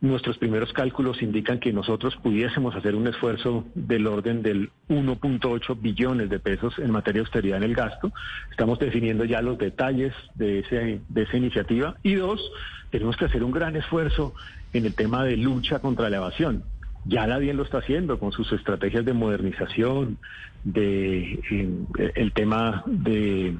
Nuestros 0.00 0.38
primeros 0.38 0.72
cálculos 0.72 1.20
indican 1.20 1.60
que 1.60 1.74
nosotros 1.74 2.16
pudiésemos 2.22 2.74
hacer 2.74 2.94
un 2.94 3.06
esfuerzo 3.06 3.66
del 3.74 4.06
orden 4.06 4.40
del 4.40 4.70
1.8 4.88 5.78
billones 5.78 6.30
de 6.30 6.38
pesos 6.38 6.78
en 6.78 6.90
materia 6.90 7.20
de 7.20 7.26
austeridad 7.26 7.58
en 7.58 7.64
el 7.64 7.74
gasto. 7.74 8.10
Estamos 8.50 8.78
definiendo 8.78 9.26
ya 9.26 9.42
los 9.42 9.58
detalles 9.58 10.14
de, 10.36 10.60
ese, 10.60 11.02
de 11.06 11.22
esa 11.22 11.36
iniciativa. 11.36 11.96
Y 12.02 12.14
dos, 12.14 12.40
tenemos 12.88 13.18
que 13.18 13.26
hacer 13.26 13.44
un 13.44 13.50
gran 13.50 13.76
esfuerzo 13.76 14.32
en 14.72 14.86
el 14.86 14.94
tema 14.94 15.22
de 15.22 15.36
lucha 15.36 15.80
contra 15.80 16.08
la 16.08 16.16
evasión. 16.16 16.64
Ya 17.04 17.26
la 17.26 17.38
DIEN 17.38 17.58
lo 17.58 17.64
está 17.64 17.78
haciendo 17.78 18.18
con 18.18 18.32
sus 18.32 18.50
estrategias 18.52 19.04
de 19.04 19.12
modernización, 19.12 20.16
de 20.64 21.40
el 22.14 22.32
tema 22.32 22.84
de 22.86 23.54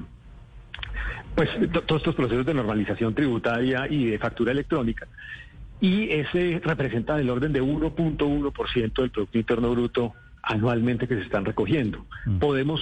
pues 1.35 1.49
todos 1.85 2.01
estos 2.01 2.15
procesos 2.15 2.45
de 2.45 2.53
normalización 2.53 3.13
tributaria 3.13 3.87
y 3.87 4.05
de 4.05 4.19
factura 4.19 4.51
electrónica 4.51 5.07
y 5.81 6.11
ese 6.11 6.61
representa 6.63 7.17
del 7.17 7.29
orden 7.29 7.51
de 7.51 7.61
1.1% 7.61 9.01
del 9.01 9.09
Producto 9.09 9.37
Interno 9.37 9.71
Bruto 9.71 10.13
anualmente 10.43 11.07
que 11.07 11.15
se 11.15 11.21
están 11.21 11.43
recogiendo. 11.43 12.05
Mm. 12.25 12.37
Podemos 12.37 12.79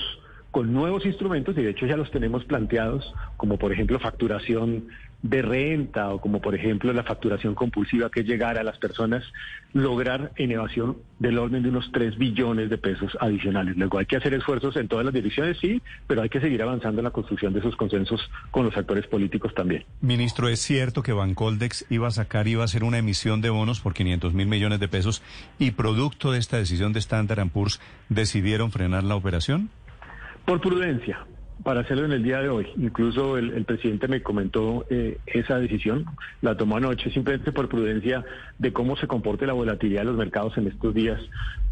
con 0.52 0.74
nuevos 0.74 1.06
instrumentos, 1.06 1.58
y 1.58 1.62
de 1.62 1.72
hecho 1.72 1.86
ya 1.86 1.98
los 1.98 2.12
tenemos 2.12 2.44
planteados, 2.46 3.14
como 3.38 3.58
por 3.58 3.72
ejemplo 3.72 4.00
facturación 4.00 4.88
de 5.22 5.42
renta 5.42 6.10
o 6.12 6.22
como 6.22 6.40
por 6.40 6.56
ejemplo 6.56 6.94
la 6.94 7.04
facturación 7.04 7.54
compulsiva 7.54 8.10
que 8.10 8.22
es 8.22 8.26
llegar 8.26 8.58
a 8.58 8.64
las 8.64 8.78
personas, 8.78 9.24
lograr 9.74 10.32
en 10.38 10.52
evasión 10.52 10.98
del 11.20 11.38
orden 11.38 11.62
de 11.62 11.70
unos 11.70 11.92
3 11.92 12.18
billones 12.18 12.70
de 12.70 12.78
pesos 12.78 13.18
adicionales. 13.20 13.76
Luego 13.76 14.00
hay 14.00 14.06
que 14.06 14.16
hacer 14.16 14.34
esfuerzos 14.34 14.78
en 14.78 14.88
todas 14.88 15.04
las 15.04 15.14
direcciones, 15.14 15.58
sí, 15.60 15.82
pero 16.08 16.22
hay 16.22 16.30
que 16.30 16.40
seguir 16.40 16.62
avanzando 16.62 17.02
en 17.02 17.06
la 17.06 17.12
construcción 17.12 17.54
de 17.54 17.60
esos 17.60 17.76
consensos 17.76 18.22
con 18.52 18.66
los 18.66 18.76
actores 18.78 19.08
políticos 19.08 19.54
también. 19.54 19.84
Ministro, 20.02 20.48
¿es 20.48 20.62
cierto 20.62 21.04
que 21.04 21.12
Bancoldex 21.12 21.86
iba 21.90 22.08
a 22.08 22.12
sacar, 22.12 22.48
iba 22.48 22.62
a 22.62 22.66
hacer 22.66 22.84
una 22.84 22.98
emisión 22.98 23.42
de 23.42 23.50
bonos 23.50 23.82
por 23.82 23.94
500 23.94 24.34
mil 24.34 24.48
millones 24.48 24.80
de 24.80 24.88
pesos 24.88 25.22
y 25.60 25.72
producto 25.72 26.32
de 26.32 26.40
esta 26.40 26.58
decisión 26.58 26.94
de 26.94 27.00
Standard 27.00 27.50
Poor's 27.50 27.82
decidieron 28.08 28.72
frenar 28.72 29.04
la 29.04 29.16
operación? 29.16 29.70
Por 30.46 30.62
prudencia, 30.62 31.26
para 31.64 31.82
hacerlo 31.82 32.06
en 32.06 32.14
el 32.14 32.24
día 32.24 32.40
de 32.40 32.50
hoy. 32.50 32.68
Incluso 32.78 33.38
el, 33.38 33.66
presidente 33.66 34.08
me 34.08 34.22
comentó 34.22 34.86
eh, 34.90 35.18
esa 35.26 35.60
decisión, 35.60 36.06
la 36.42 36.56
tomó 36.56 36.78
anoche, 36.78 37.12
simplemente 37.12 37.52
por 37.52 37.70
prudencia 37.70 38.24
de 38.58 38.74
cómo 38.74 38.96
se 38.98 39.08
comporte 39.08 39.46
la 39.46 39.54
volatilidad 39.54 40.02
de 40.02 40.06
los 40.06 40.18
mercados 40.18 40.58
en 40.58 40.68
estos 40.68 40.94
días, 40.94 41.20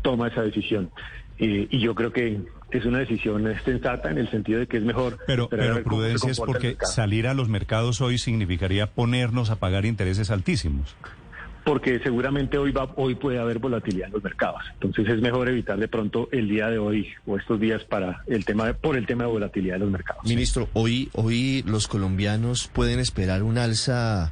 toma 0.01 0.27
esa 0.27 0.41
decisión. 0.41 0.91
Eh, 1.39 1.67
y 1.69 1.79
yo 1.79 1.93
creo 1.95 2.11
que 2.11 2.39
es 2.71 2.85
una 2.85 2.99
decisión 2.99 3.45
sensata 3.63 4.09
en 4.09 4.17
el 4.17 4.29
sentido 4.29 4.59
de 4.59 4.67
que 4.67 4.77
es 4.77 4.83
mejor. 4.83 5.19
Pero, 5.27 5.47
pero 5.49 5.83
prudencia 5.83 6.31
es 6.31 6.39
porque 6.39 6.77
salir 6.81 7.27
a 7.27 7.33
los 7.33 7.47
mercados 7.47 8.01
hoy 8.01 8.17
significaría 8.17 8.87
ponernos 8.87 9.51
a 9.51 9.57
pagar 9.57 9.85
intereses 9.85 10.31
altísimos 10.31 10.95
porque 11.67 11.99
seguramente 11.99 12.57
hoy 12.57 12.71
va, 12.71 12.89
hoy 12.95 13.15
puede 13.15 13.39
haber 13.39 13.59
volatilidad 13.59 14.07
en 14.07 14.13
los 14.13 14.23
mercados. 14.23 14.61
Entonces 14.75 15.13
es 15.13 15.21
mejor 15.21 15.49
evitar 15.49 15.77
de 15.77 15.89
pronto 15.89 16.29
el 16.31 16.47
día 16.47 16.69
de 16.69 16.77
hoy 16.77 17.09
o 17.25 17.35
estos 17.35 17.59
días 17.59 17.83
para 17.83 18.23
el 18.25 18.45
tema 18.45 18.71
por 18.71 18.95
el 18.95 19.05
tema 19.05 19.25
de 19.25 19.31
volatilidad 19.31 19.75
de 19.75 19.79
los 19.79 19.91
mercados. 19.91 20.23
Ministro, 20.23 20.69
hoy 20.71 21.09
hoy 21.11 21.65
los 21.67 21.89
colombianos 21.89 22.69
pueden 22.71 23.01
esperar 23.01 23.43
un 23.43 23.57
alza 23.57 24.31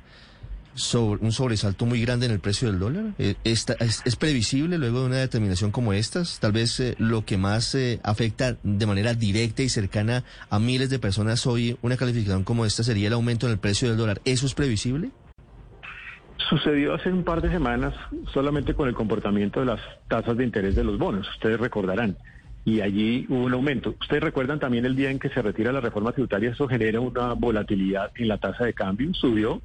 sobre 0.75 1.25
un 1.25 1.33
sobresalto 1.33 1.85
muy 1.85 1.99
grande 1.99 2.25
en 2.25 2.31
el 2.31 2.39
precio 2.39 2.69
del 2.69 2.79
dólar. 2.79 3.07
Eh, 3.19 3.35
es, 3.43 3.65
es, 4.05 4.15
previsible 4.15 4.77
luego 4.77 5.01
de 5.01 5.07
una 5.07 5.17
determinación 5.17 5.71
como 5.71 5.91
estas? 5.91 6.39
Tal 6.39 6.53
vez 6.53 6.79
eh, 6.79 6.95
lo 6.99 7.25
que 7.25 7.35
más 7.35 7.75
eh, 7.75 7.99
afecta 8.03 8.55
de 8.63 8.85
manera 8.85 9.13
directa 9.13 9.61
y 9.61 9.67
cercana 9.67 10.23
a 10.49 10.57
miles 10.59 10.89
de 10.89 10.99
personas 10.99 11.45
hoy, 11.47 11.77
una 11.81 11.97
calificación 11.97 12.45
como 12.45 12.65
esta 12.65 12.81
sería 12.83 13.07
el 13.07 13.13
aumento 13.13 13.45
en 13.45 13.51
el 13.51 13.59
precio 13.59 13.89
del 13.89 13.97
dólar. 13.97 14.21
¿Eso 14.23 14.45
es 14.45 14.53
previsible? 14.53 15.11
Sucedió 16.49 16.93
hace 16.93 17.11
un 17.11 17.23
par 17.23 17.41
de 17.41 17.49
semanas 17.49 17.93
solamente 18.33 18.73
con 18.73 18.87
el 18.87 18.93
comportamiento 18.93 19.61
de 19.61 19.65
las 19.65 19.81
tasas 20.07 20.37
de 20.37 20.43
interés 20.43 20.75
de 20.75 20.83
los 20.83 20.97
bonos, 20.97 21.27
ustedes 21.29 21.59
recordarán. 21.59 22.17
Y 22.65 22.81
allí 22.81 23.25
hubo 23.29 23.45
un 23.45 23.53
aumento. 23.53 23.95
Ustedes 23.99 24.23
recuerdan 24.23 24.59
también 24.59 24.85
el 24.85 24.95
día 24.95 25.11
en 25.11 25.19
que 25.19 25.29
se 25.29 25.41
retira 25.41 25.71
la 25.71 25.81
reforma 25.81 26.11
tributaria, 26.11 26.51
eso 26.51 26.67
genera 26.67 26.99
una 26.99 27.33
volatilidad 27.33 28.11
en 28.15 28.27
la 28.27 28.37
tasa 28.37 28.65
de 28.65 28.73
cambio, 28.73 29.13
subió 29.13 29.61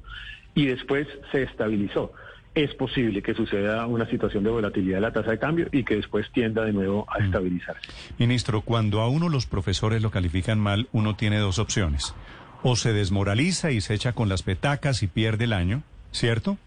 y 0.53 0.67
después 0.67 1.07
se 1.31 1.43
estabilizó. 1.43 2.13
Es 2.53 2.73
posible 2.75 3.21
que 3.21 3.33
suceda 3.33 3.87
una 3.87 4.05
situación 4.09 4.43
de 4.43 4.49
volatilidad 4.49 4.97
de 4.97 5.01
la 5.01 5.13
tasa 5.13 5.31
de 5.31 5.39
cambio 5.39 5.67
y 5.71 5.83
que 5.83 5.95
después 5.95 6.29
tienda 6.31 6.65
de 6.65 6.73
nuevo 6.73 7.05
a 7.09 7.19
mm. 7.19 7.25
estabilizarse. 7.25 7.89
Ministro, 8.17 8.61
cuando 8.61 9.01
a 9.01 9.07
uno 9.07 9.29
los 9.29 9.45
profesores 9.45 10.01
lo 10.01 10.11
califican 10.11 10.59
mal, 10.59 10.87
uno 10.91 11.15
tiene 11.15 11.39
dos 11.39 11.59
opciones. 11.59 12.13
O 12.61 12.75
se 12.75 12.93
desmoraliza 12.93 13.71
y 13.71 13.81
se 13.81 13.93
echa 13.93 14.13
con 14.13 14.29
las 14.29 14.43
petacas 14.43 15.01
y 15.01 15.07
pierde 15.07 15.45
el 15.45 15.53
año, 15.53 15.83
¿cierto? 16.11 16.57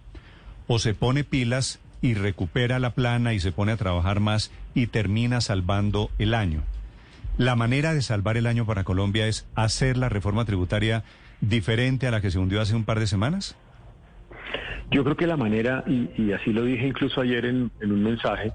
O 0.66 0.78
se 0.78 0.94
pone 0.94 1.24
pilas 1.24 1.80
y 2.00 2.14
recupera 2.14 2.78
la 2.78 2.90
plana 2.90 3.32
y 3.32 3.40
se 3.40 3.52
pone 3.52 3.72
a 3.72 3.76
trabajar 3.76 4.20
más 4.20 4.52
y 4.74 4.88
termina 4.88 5.40
salvando 5.40 6.10
el 6.18 6.34
año. 6.34 6.62
La 7.38 7.56
manera 7.56 7.94
de 7.94 8.02
salvar 8.02 8.36
el 8.36 8.46
año 8.46 8.66
para 8.66 8.84
Colombia 8.84 9.26
es 9.26 9.46
hacer 9.54 9.96
la 9.96 10.08
reforma 10.08 10.44
tributaria 10.44 11.02
diferente 11.40 12.06
a 12.06 12.10
la 12.10 12.20
que 12.20 12.30
se 12.30 12.38
hundió 12.38 12.60
hace 12.60 12.76
un 12.76 12.84
par 12.84 13.00
de 13.00 13.06
semanas. 13.06 13.56
Yo 14.90 15.02
creo 15.02 15.16
que 15.16 15.26
la 15.26 15.36
manera, 15.36 15.82
y, 15.86 16.32
así 16.32 16.52
lo 16.52 16.64
dije 16.64 16.86
incluso 16.86 17.20
ayer 17.20 17.46
en, 17.46 17.70
en 17.80 17.92
un 17.92 18.02
mensaje, 18.02 18.52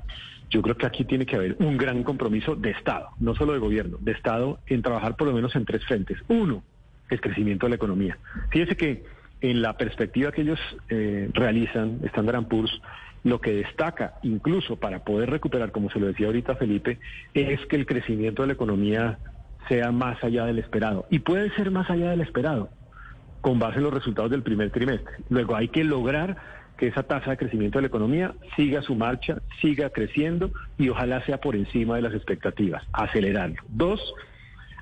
yo 0.49 0.61
creo 0.61 0.77
que 0.77 0.85
aquí 0.85 1.03
tiene 1.03 1.25
que 1.25 1.35
haber 1.35 1.57
un 1.59 1.77
gran 1.77 2.03
compromiso 2.03 2.55
de 2.55 2.71
Estado, 2.71 3.09
no 3.19 3.35
solo 3.35 3.53
de 3.53 3.59
gobierno, 3.59 3.97
de 3.99 4.11
Estado 4.11 4.59
en 4.67 4.81
trabajar 4.81 5.15
por 5.15 5.27
lo 5.27 5.33
menos 5.33 5.55
en 5.55 5.65
tres 5.65 5.83
frentes. 5.85 6.17
Uno, 6.27 6.63
el 7.09 7.19
crecimiento 7.19 7.65
de 7.65 7.71
la 7.71 7.75
economía. 7.75 8.17
Fíjese 8.49 8.77
que 8.77 9.03
en 9.41 9.61
la 9.61 9.73
perspectiva 9.77 10.31
que 10.31 10.41
ellos 10.41 10.59
eh, 10.89 11.29
realizan, 11.33 11.99
Standard 12.03 12.47
Poor's, 12.47 12.81
lo 13.23 13.41
que 13.41 13.53
destaca, 13.53 14.15
incluso 14.23 14.77
para 14.77 15.03
poder 15.03 15.29
recuperar, 15.29 15.71
como 15.71 15.89
se 15.89 15.99
lo 15.99 16.07
decía 16.07 16.27
ahorita 16.27 16.55
Felipe, 16.55 16.99
es 17.33 17.65
que 17.67 17.75
el 17.75 17.85
crecimiento 17.85 18.43
de 18.43 18.47
la 18.47 18.53
economía 18.53 19.19
sea 19.67 19.91
más 19.91 20.23
allá 20.23 20.45
del 20.45 20.59
esperado. 20.59 21.05
Y 21.09 21.19
puede 21.19 21.49
ser 21.51 21.71
más 21.71 21.89
allá 21.89 22.11
del 22.11 22.21
esperado, 22.21 22.69
con 23.41 23.59
base 23.59 23.77
en 23.77 23.83
los 23.83 23.93
resultados 23.93 24.31
del 24.31 24.43
primer 24.43 24.71
trimestre. 24.71 25.11
Luego 25.29 25.55
hay 25.55 25.67
que 25.67 25.83
lograr 25.83 26.37
que 26.77 26.87
esa 26.87 27.03
tasa 27.03 27.31
de 27.31 27.37
crecimiento 27.37 27.77
de 27.77 27.83
la 27.83 27.87
economía 27.89 28.33
siga 28.55 28.81
su 28.81 28.95
marcha, 28.95 29.41
siga 29.61 29.89
creciendo 29.89 30.51
y 30.77 30.87
ojalá 30.87 31.23
sea 31.25 31.39
por 31.39 31.57
encima 31.57 31.97
de 31.97 32.03
las 32.03 32.13
expectativas, 32.13 32.83
acelerarlo. 32.93 33.61
Dos, 33.67 34.01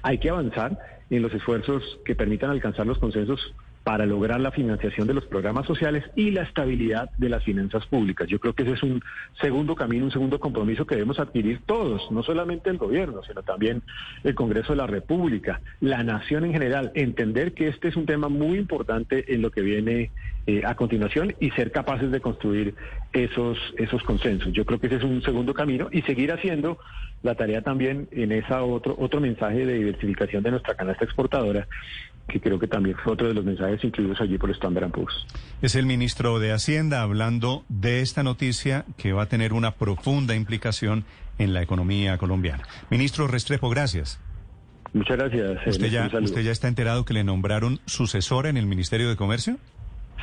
hay 0.04 0.20
que 0.20 0.30
avanzar 0.30 0.78
en 1.10 1.24
los 1.24 1.34
esfuerzos 1.34 1.84
que 2.06 2.14
permitan 2.14 2.52
alcanzar 2.52 2.86
los 2.86 3.00
consensos 3.00 3.54
para 3.88 4.06
lograr 4.06 4.41
la 4.41 4.51
financiación 4.51 5.08
de 5.08 5.13
los 5.13 5.24
programas 5.27 5.65
sociales 5.65 6.03
y 6.13 6.32
la 6.32 6.41
estabilidad 6.41 7.10
de 7.17 7.29
las 7.29 7.41
finanzas 7.46 7.86
públicas. 7.86 8.27
Yo 8.27 8.38
creo 8.38 8.51
que 8.51 8.63
ese 8.63 8.74
es 8.74 8.84
un 8.84 9.01
segundo 9.39 9.75
camino, 9.75 10.03
un 10.03 10.12
segundo 10.12 10.41
compromiso 10.41 10.86
que 10.86 10.96
debemos 10.96 11.22
adquirir 11.22 11.62
todos, 11.65 12.12
no 12.12 12.22
solamente 12.22 12.70
el 12.70 12.77
gobierno, 12.77 13.24
sino 13.24 13.44
también 13.44 13.82
el 14.25 14.36
Congreso 14.36 14.74
de 14.74 14.79
la 14.79 14.88
República, 14.88 15.62
la 15.79 16.03
nación 16.03 16.44
en 16.44 16.51
general, 16.51 16.91
entender 16.96 17.53
que 17.53 17.70
este 17.70 17.88
es 17.88 17.96
un 17.96 18.06
tema 18.06 18.27
muy 18.27 18.58
importante 18.58 19.34
en 19.34 19.41
lo 19.41 19.51
que 19.51 19.62
viene 19.62 20.12
eh, 20.48 20.63
a 20.65 20.75
continuación 20.75 21.34
y 21.39 21.51
ser 21.51 21.72
capaces 21.72 22.12
de 22.12 22.20
construir 22.20 22.75
esos, 23.13 23.58
esos 23.77 24.03
consensos. 24.03 24.51
Yo 24.51 24.65
creo 24.65 24.82
que 24.82 24.88
ese 24.88 24.98
es 24.98 25.03
un 25.03 25.22
segundo 25.22 25.53
camino 25.53 25.88
y 25.94 26.01
seguir 26.01 26.34
haciendo 26.34 26.77
la 27.24 27.36
tarea 27.36 27.62
también 27.62 28.10
en 28.12 28.34
esa 28.34 28.63
otro, 28.63 28.98
otro 29.00 29.22
mensaje 29.22 29.65
de 29.65 29.75
diversificación 29.75 30.44
de 30.44 30.51
nuestra 30.51 30.75
canasta 30.75 31.06
exportadora, 31.06 31.70
que 32.27 32.41
creo 32.41 32.60
que 32.60 32.67
también 32.67 32.96
fue 33.03 33.13
otro 33.13 33.27
de 33.27 33.34
los 33.34 33.46
mensajes 33.46 33.84
incluidos 33.84 34.19
allí 34.22 34.38
por 34.38 34.51
Standard 34.51 34.91
Poor's. 34.91 35.25
Es 35.62 35.75
el 35.75 35.86
ministro 35.86 36.39
de 36.39 36.51
Hacienda 36.51 37.01
hablando 37.01 37.63
de 37.69 38.01
esta 38.01 38.24
noticia 38.24 38.86
que 38.98 39.13
va 39.13 39.24
a 39.24 39.25
tener 39.27 39.53
una 39.53 39.72
profunda 39.72 40.36
implicación 40.36 41.05
en 41.39 41.53
la 41.53 41.62
economía 41.62 42.17
colombiana. 42.17 42.63
Ministro 42.89 43.27
Restrepo, 43.27 43.69
gracias. 43.69 44.19
Muchas 44.93 45.17
gracias. 45.17 45.67
¿Usted 45.67 45.89
ya, 45.89 46.10
¿Usted 46.22 46.41
ya 46.41 46.51
está 46.51 46.67
enterado 46.67 47.05
que 47.05 47.13
le 47.13 47.24
nombraron 47.24 47.79
sucesora 47.86 48.50
en 48.50 48.57
el 48.57 48.65
Ministerio 48.65 49.10
de 49.10 49.15
Comercio? 49.15 49.57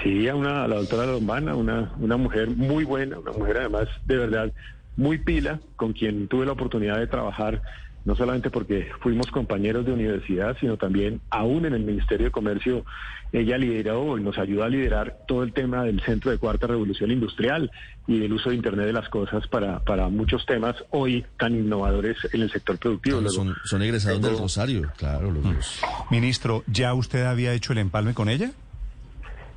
Sí, 0.02 0.28
a, 0.28 0.34
una, 0.34 0.64
a 0.64 0.68
la 0.68 0.76
doctora 0.76 1.06
Lombana, 1.06 1.54
una, 1.54 1.92
una 1.99 2.16
mujer 2.16 2.50
muy 2.50 2.84
buena, 2.84 3.18
una 3.18 3.32
mujer 3.32 3.58
además 3.58 3.88
de 4.06 4.16
verdad 4.16 4.52
muy 4.96 5.18
pila, 5.18 5.61
con 5.76 5.92
quien 5.92 6.28
tuve 6.28 6.46
la 6.46 6.52
oportunidad 6.52 6.99
de 6.99 7.06
trabajar, 7.06 7.62
no 8.04 8.14
solamente 8.14 8.50
porque 8.50 8.88
fuimos 9.00 9.30
compañeros 9.30 9.87
de 9.87 9.92
universidad, 9.92 10.56
sino 10.61 10.76
también 10.76 11.20
aún 11.30 11.64
en 11.66 11.75
el 11.75 11.82
Ministerio 11.82 12.26
de 12.26 12.30
Comercio, 12.30 12.84
ella 13.32 13.58
lideró 13.58 14.16
y 14.18 14.23
nos 14.23 14.38
ayudó 14.38 14.64
a 14.64 14.68
liderar 14.68 15.18
todo 15.26 15.42
el 15.42 15.52
tema 15.52 15.84
del 15.84 16.00
Centro 16.02 16.30
de 16.30 16.38
Cuarta 16.38 16.66
Revolución 16.66 17.11
Industrial 17.11 17.70
y 18.06 18.18
del 18.20 18.32
uso 18.32 18.50
de 18.50 18.56
Internet 18.56 18.87
de 18.87 18.92
las 18.92 19.08
Cosas 19.08 19.46
para, 19.49 19.80
para 19.80 20.08
muchos 20.08 20.44
temas 20.46 20.76
hoy 20.90 21.25
tan 21.38 21.54
innovadores 21.54 22.16
en 22.32 22.42
el 22.42 22.50
sector 22.50 22.78
productivo. 22.78 23.26
son, 23.30 23.54
son 23.64 23.82
egresados 23.82 24.20
del 24.20 24.38
Rosario, 24.38 24.92
claro, 24.96 25.30
los 25.30 25.42
dos. 25.42 25.80
Ministro, 26.11 26.62
¿ya 26.66 26.94
usted 26.94 27.25
había 27.25 27.54
hecho 27.54 27.73
el 27.73 27.78
empalme 27.78 28.14
con 28.14 28.28
ella? 28.28 28.52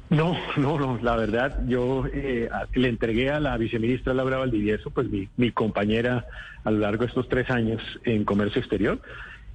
No, 0.10 0.38
no, 0.58 0.80
no. 0.80 1.00
La 1.02 1.16
verdad, 1.16 1.60
yo 1.68 2.06
eh, 2.12 2.50
le 2.74 2.90
entregué 2.90 3.30
a 3.30 3.40
la 3.40 3.58
viceministra 3.58 4.14
Laura 4.14 4.38
Valdivieso, 4.38 4.90
pues 4.90 5.10
mi, 5.10 5.28
mi, 5.38 5.52
compañera 5.52 6.26
a 6.64 6.72
lo 6.72 6.80
largo 6.80 7.02
de 7.04 7.08
estos 7.08 7.28
tres 7.30 7.50
años 7.50 7.82
en 8.04 8.24
comercio 8.24 8.60
exterior. 8.60 9.00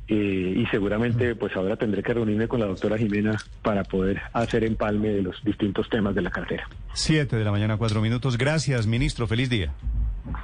Eh, 0.08 0.54
y 0.56 0.66
seguramente, 0.66 1.34
pues 1.36 1.54
ahora 1.56 1.76
tendré 1.76 2.02
que 2.02 2.12
reunirme 2.12 2.48
con 2.48 2.60
la 2.60 2.66
doctora 2.66 2.98
Jimena 2.98 3.36
para 3.62 3.84
poder 3.84 4.20
hacer 4.32 4.64
empalme 4.64 5.08
de 5.08 5.22
los 5.22 5.42
distintos 5.44 5.88
temas 5.88 6.14
de 6.14 6.22
la 6.22 6.30
cartera. 6.30 6.68
Siete 6.92 7.36
de 7.36 7.44
la 7.44 7.52
mañana, 7.52 7.76
cuatro 7.76 8.00
minutos. 8.00 8.36
Gracias, 8.36 8.86
ministro. 8.86 9.26
Feliz 9.26 9.48
día. 9.48 9.72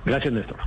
Gracias, 0.04 0.32
Néstor. 0.32 0.58